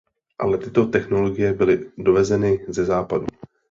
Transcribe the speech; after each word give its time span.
Ale 0.39 0.57
tyto 0.57 0.85
technologie 0.85 1.53
byly 1.53 1.91
dovezeny 1.97 2.65
ze 2.67 2.85
západu. 2.85 3.27